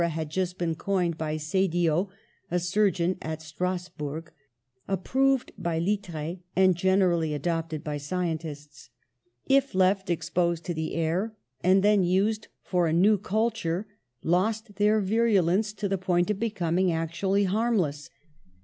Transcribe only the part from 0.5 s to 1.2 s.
been coined